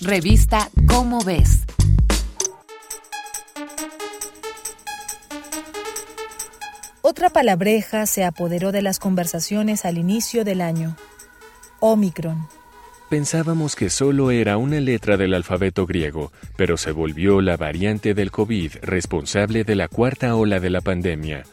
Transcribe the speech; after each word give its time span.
Revista 0.00 0.70
Cómo 0.86 1.24
ves. 1.24 1.64
Otra 7.02 7.30
palabreja 7.30 8.06
se 8.06 8.24
apoderó 8.24 8.70
de 8.70 8.82
las 8.82 9.00
conversaciones 9.00 9.84
al 9.84 9.98
inicio 9.98 10.44
del 10.44 10.60
año. 10.60 10.96
Omicron. 11.80 12.46
Pensábamos 13.10 13.74
que 13.74 13.90
solo 13.90 14.30
era 14.30 14.56
una 14.56 14.78
letra 14.78 15.16
del 15.16 15.34
alfabeto 15.34 15.84
griego, 15.84 16.30
pero 16.56 16.76
se 16.76 16.92
volvió 16.92 17.40
la 17.40 17.56
variante 17.56 18.14
del 18.14 18.30
COVID 18.30 18.74
responsable 18.82 19.64
de 19.64 19.74
la 19.74 19.88
cuarta 19.88 20.36
ola 20.36 20.60
de 20.60 20.70
la 20.70 20.80
pandemia. 20.80 21.44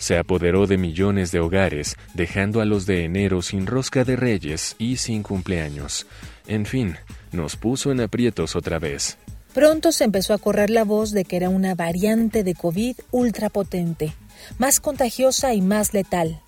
Se 0.00 0.16
apoderó 0.16 0.66
de 0.66 0.78
millones 0.78 1.30
de 1.30 1.40
hogares, 1.40 1.94
dejando 2.14 2.62
a 2.62 2.64
los 2.64 2.86
de 2.86 3.04
enero 3.04 3.42
sin 3.42 3.66
rosca 3.66 4.02
de 4.02 4.16
reyes 4.16 4.74
y 4.78 4.96
sin 4.96 5.22
cumpleaños. 5.22 6.06
En 6.46 6.64
fin, 6.64 6.96
nos 7.32 7.56
puso 7.56 7.92
en 7.92 8.00
aprietos 8.00 8.56
otra 8.56 8.78
vez. 8.78 9.18
Pronto 9.52 9.92
se 9.92 10.04
empezó 10.04 10.32
a 10.32 10.38
correr 10.38 10.70
la 10.70 10.84
voz 10.84 11.10
de 11.10 11.26
que 11.26 11.36
era 11.36 11.50
una 11.50 11.74
variante 11.74 12.44
de 12.44 12.54
COVID 12.54 12.96
ultrapotente, 13.10 14.14
más 14.56 14.80
contagiosa 14.80 15.52
y 15.52 15.60
más 15.60 15.92
letal. 15.92 16.40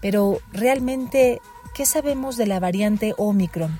Pero, 0.00 0.38
¿realmente 0.52 1.40
qué 1.74 1.84
sabemos 1.84 2.36
de 2.36 2.46
la 2.46 2.60
variante 2.60 3.12
Omicron? 3.16 3.76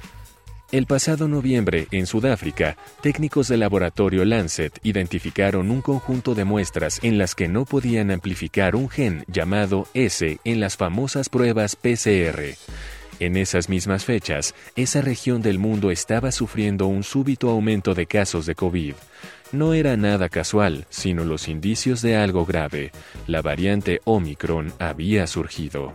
El 0.70 0.84
pasado 0.84 1.28
noviembre, 1.28 1.88
en 1.92 2.06
Sudáfrica, 2.06 2.76
técnicos 3.00 3.48
del 3.48 3.60
laboratorio 3.60 4.26
Lancet 4.26 4.78
identificaron 4.82 5.70
un 5.70 5.80
conjunto 5.80 6.34
de 6.34 6.44
muestras 6.44 7.00
en 7.02 7.16
las 7.16 7.34
que 7.34 7.48
no 7.48 7.64
podían 7.64 8.10
amplificar 8.10 8.76
un 8.76 8.90
gen 8.90 9.24
llamado 9.28 9.86
S 9.94 10.38
en 10.44 10.60
las 10.60 10.76
famosas 10.76 11.30
pruebas 11.30 11.74
PCR. 11.74 12.54
En 13.18 13.38
esas 13.38 13.70
mismas 13.70 14.04
fechas, 14.04 14.54
esa 14.76 15.00
región 15.00 15.40
del 15.40 15.58
mundo 15.58 15.90
estaba 15.90 16.32
sufriendo 16.32 16.86
un 16.86 17.02
súbito 17.02 17.48
aumento 17.48 17.94
de 17.94 18.04
casos 18.04 18.44
de 18.44 18.54
COVID. 18.54 18.92
No 19.52 19.72
era 19.72 19.96
nada 19.96 20.28
casual, 20.28 20.84
sino 20.90 21.24
los 21.24 21.48
indicios 21.48 22.02
de 22.02 22.16
algo 22.16 22.44
grave. 22.44 22.92
La 23.26 23.40
variante 23.40 24.02
Omicron 24.04 24.74
había 24.78 25.26
surgido. 25.26 25.94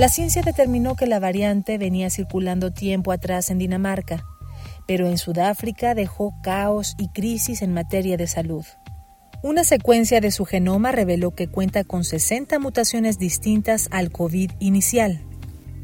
La 0.00 0.08
ciencia 0.08 0.40
determinó 0.40 0.96
que 0.96 1.06
la 1.06 1.18
variante 1.18 1.76
venía 1.76 2.08
circulando 2.08 2.70
tiempo 2.70 3.12
atrás 3.12 3.50
en 3.50 3.58
Dinamarca, 3.58 4.24
pero 4.86 5.06
en 5.06 5.18
Sudáfrica 5.18 5.94
dejó 5.94 6.32
caos 6.42 6.94
y 6.96 7.08
crisis 7.08 7.60
en 7.60 7.74
materia 7.74 8.16
de 8.16 8.26
salud. 8.26 8.64
Una 9.42 9.62
secuencia 9.62 10.22
de 10.22 10.30
su 10.30 10.46
genoma 10.46 10.90
reveló 10.90 11.32
que 11.32 11.48
cuenta 11.48 11.84
con 11.84 12.04
60 12.04 12.58
mutaciones 12.60 13.18
distintas 13.18 13.88
al 13.90 14.10
COVID 14.10 14.52
inicial. 14.58 15.20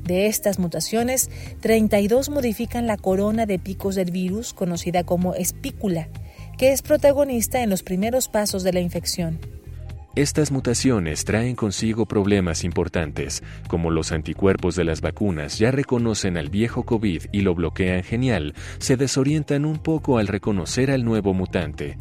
De 0.03 0.29
estas 0.29 0.59
mutaciones, 0.59 1.29
32 1.61 2.31
modifican 2.31 2.87
la 2.87 2.97
corona 2.97 3.45
de 3.45 3.59
picos 3.59 3.97
del 3.97 4.13
virus 4.13 4.55
conocida 4.55 5.05
como 5.05 5.35
espícula, 5.35 6.09
que 6.57 6.73
es 6.73 6.81
protagonista 6.81 7.63
en 7.63 7.69
los 7.69 7.83
primeros 7.83 8.29
pasos 8.29 8.63
de 8.63 8.73
la 8.73 8.81
infección. 8.81 9.56
Estas 10.17 10.51
mutaciones 10.51 11.27
traen 11.27 11.55
consigo 11.55 12.07
problemas 12.07 12.65
importantes, 12.65 13.43
como 13.69 13.91
los 13.91 14.13
anticuerpos 14.13 14.75
de 14.75 14.83
las 14.83 15.03
vacunas 15.03 15.59
ya 15.59 15.71
reconocen 15.71 16.39
al 16.39 16.49
viejo 16.49 16.85
COVID 16.85 17.25
y 17.33 17.43
lo 17.43 17.55
bloquean 17.55 18.03
genial, 18.03 18.55
se 18.79 18.97
desorientan 18.97 19.67
un 19.67 19.77
poco 19.77 20.17
al 20.17 20.27
reconocer 20.27 20.91
al 20.91 21.05
nuevo 21.05 21.35
mutante. 21.35 21.99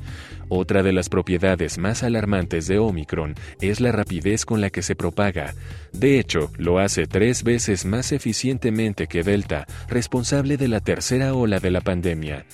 Otra 0.48 0.82
de 0.82 0.94
las 0.94 1.10
propiedades 1.10 1.78
más 1.78 2.04
alarmantes 2.04 2.68
de 2.68 2.80
Omicron 2.80 3.36
es 3.60 3.82
la 3.82 3.92
rapidez 3.92 4.46
con 4.46 4.62
la 4.62 4.70
que 4.70 4.82
se 4.82 4.96
propaga. 4.96 5.54
De 5.92 6.18
hecho, 6.18 6.54
lo 6.58 6.80
hace 6.80 7.08
tres 7.08 7.44
veces 7.44 7.84
más 7.84 8.14
eficientemente 8.14 9.08
que 9.08 9.24
Delta, 9.24 9.66
responsable 9.90 10.56
de 10.56 10.70
la 10.70 10.80
tercera 10.80 11.34
ola 11.34 11.60
de 11.60 11.72
la 11.72 11.82
pandemia. 11.82 12.46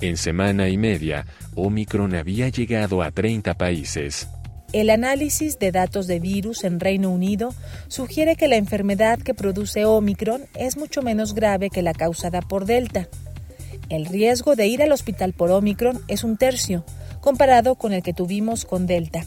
En 0.00 0.16
semana 0.16 0.68
y 0.68 0.76
media, 0.76 1.26
Omicron 1.56 2.14
había 2.14 2.50
llegado 2.50 3.02
a 3.02 3.10
30 3.10 3.54
países. 3.54 4.28
El 4.74 4.90
análisis 4.90 5.58
de 5.58 5.72
datos 5.72 6.06
de 6.06 6.20
virus 6.20 6.62
en 6.62 6.78
Reino 6.78 7.10
Unido 7.10 7.54
sugiere 7.88 8.36
que 8.36 8.48
la 8.48 8.56
enfermedad 8.56 9.18
que 9.18 9.32
produce 9.32 9.86
Omicron 9.86 10.42
es 10.54 10.76
mucho 10.76 11.00
menos 11.00 11.34
grave 11.34 11.70
que 11.70 11.80
la 11.80 11.94
causada 11.94 12.42
por 12.42 12.66
Delta. 12.66 13.08
El 13.88 14.04
riesgo 14.04 14.56
de 14.56 14.66
ir 14.66 14.82
al 14.82 14.92
hospital 14.92 15.32
por 15.32 15.50
Omicron 15.52 16.02
es 16.06 16.22
un 16.22 16.36
tercio, 16.36 16.84
comparado 17.22 17.76
con 17.76 17.94
el 17.94 18.02
que 18.02 18.12
tuvimos 18.12 18.66
con 18.66 18.86
Delta. 18.86 19.24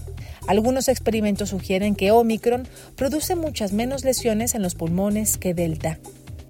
Algunos 0.48 0.88
experimentos 0.88 1.50
sugieren 1.50 1.96
que 1.96 2.12
Omicron 2.12 2.68
produce 2.96 3.36
muchas 3.36 3.74
menos 3.74 4.04
lesiones 4.04 4.54
en 4.54 4.62
los 4.62 4.76
pulmones 4.76 5.40
que 5.40 5.56
Delta. 5.56 5.98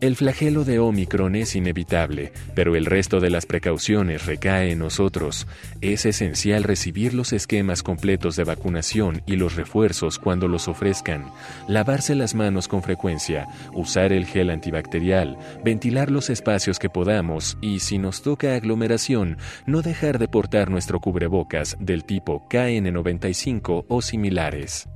El 0.01 0.15
flagelo 0.15 0.63
de 0.63 0.79
Omicron 0.79 1.35
es 1.35 1.55
inevitable, 1.55 2.33
pero 2.55 2.75
el 2.75 2.87
resto 2.87 3.19
de 3.19 3.29
las 3.29 3.45
precauciones 3.45 4.25
recae 4.25 4.71
en 4.71 4.79
nosotros. 4.79 5.45
Es 5.79 6.07
esencial 6.07 6.63
recibir 6.63 7.13
los 7.13 7.33
esquemas 7.33 7.83
completos 7.83 8.35
de 8.35 8.43
vacunación 8.43 9.21
y 9.27 9.35
los 9.35 9.55
refuerzos 9.55 10.17
cuando 10.17 10.47
los 10.47 10.67
ofrezcan, 10.67 11.31
lavarse 11.67 12.15
las 12.15 12.33
manos 12.33 12.67
con 12.67 12.81
frecuencia, 12.81 13.45
usar 13.73 14.11
el 14.11 14.25
gel 14.25 14.49
antibacterial, 14.49 15.37
ventilar 15.63 16.09
los 16.09 16.31
espacios 16.31 16.79
que 16.79 16.89
podamos 16.89 17.59
y, 17.61 17.81
si 17.81 17.99
nos 17.99 18.23
toca 18.23 18.55
aglomeración, 18.55 19.37
no 19.67 19.83
dejar 19.83 20.17
de 20.17 20.27
portar 20.27 20.71
nuestro 20.71 20.99
cubrebocas 20.99 21.77
del 21.79 22.05
tipo 22.05 22.43
KN95 22.49 23.85
o 23.87 24.01
similares. 24.01 24.87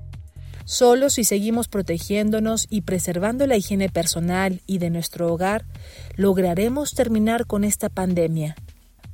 Solo 0.66 1.12
si 1.12 1.24
seguimos 1.24 1.68
protegiéndonos 1.68 2.66
y 2.72 2.82
preservando 2.82 3.46
la 3.46 3.56
higiene 3.56 3.88
personal 3.88 4.62
y 4.66 4.80
de 4.80 4.90
nuestro 4.90 5.32
hogar, 5.32 5.64
lograremos 6.16 6.96
terminar 6.96 7.46
con 7.46 7.64
esta 7.64 7.88
pandemia. 7.88 8.56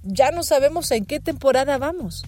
Ya 0.02 0.32
no 0.32 0.44
sabemos 0.44 0.90
en 0.92 1.06
qué 1.06 1.20
temporada 1.20 1.78
vamos. 1.78 2.24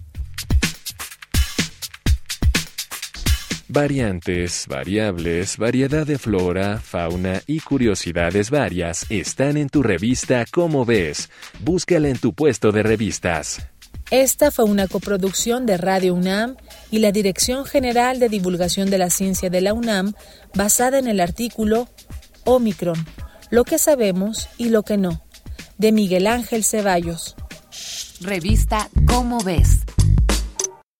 Variantes, 3.69 4.65
variables, 4.67 5.57
variedad 5.57 6.05
de 6.05 6.19
flora, 6.19 6.79
fauna 6.79 7.41
y 7.47 7.61
curiosidades 7.61 8.51
varias 8.51 9.09
están 9.09 9.55
en 9.57 9.69
tu 9.69 9.81
revista 9.81 10.45
Cómo 10.51 10.85
ves. 10.85 11.31
Búscala 11.61 12.09
en 12.09 12.19
tu 12.19 12.33
puesto 12.33 12.71
de 12.73 12.83
revistas. 12.83 13.72
Esta 14.13 14.51
fue 14.51 14.65
una 14.65 14.87
coproducción 14.87 15.65
de 15.65 15.75
Radio 15.75 16.13
UNAM 16.13 16.55
y 16.91 16.99
la 16.99 17.11
Dirección 17.11 17.65
General 17.65 18.19
de 18.19 18.29
Divulgación 18.29 18.91
de 18.91 18.99
la 18.99 19.09
Ciencia 19.09 19.49
de 19.49 19.59
la 19.59 19.73
UNAM, 19.73 20.13
basada 20.53 20.99
en 20.99 21.07
el 21.07 21.19
artículo 21.19 21.89
Omicron, 22.43 23.07
lo 23.49 23.63
que 23.63 23.79
sabemos 23.79 24.49
y 24.59 24.69
lo 24.69 24.83
que 24.83 24.97
no, 24.97 25.25
de 25.79 25.91
Miguel 25.91 26.27
Ángel 26.27 26.63
Ceballos. 26.63 27.35
Revista 28.21 28.87
Cómo 29.07 29.39
ves. 29.39 29.82